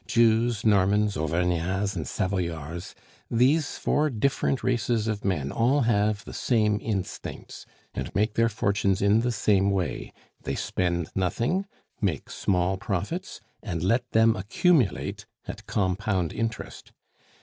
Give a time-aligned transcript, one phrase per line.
[0.07, 2.95] Jews, Normans, Auvergnats, and Savoyards,
[3.29, 9.03] those four different races of men all have the same instincts, and make their fortunes
[9.03, 10.11] in the same way;
[10.41, 11.67] they spend nothing,
[12.01, 16.93] make small profits, and let them accumulate at compound interest.